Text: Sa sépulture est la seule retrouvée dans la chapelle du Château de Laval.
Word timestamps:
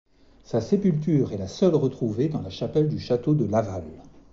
Sa 0.45 0.61
sépulture 0.61 1.31
est 1.31 1.37
la 1.37 1.47
seule 1.47 1.75
retrouvée 1.75 2.27
dans 2.27 2.41
la 2.41 2.49
chapelle 2.49 2.89
du 2.89 2.97
Château 2.97 3.35
de 3.35 3.45
Laval. 3.45 3.83